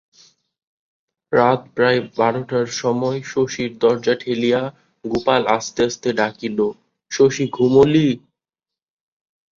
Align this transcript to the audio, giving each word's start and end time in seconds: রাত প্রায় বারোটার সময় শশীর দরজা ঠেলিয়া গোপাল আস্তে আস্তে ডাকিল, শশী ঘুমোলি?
রাত 1.33 1.61
প্রায় 1.75 1.99
বারোটার 2.17 2.67
সময় 2.81 3.19
শশীর 3.25 3.69
দরজা 3.81 4.15
ঠেলিয়া 4.21 4.61
গোপাল 5.05 5.41
আস্তে 5.57 5.81
আস্তে 5.87 6.09
ডাকিল, 6.19 6.57
শশী 7.11 7.45
ঘুমোলি? 7.49 8.07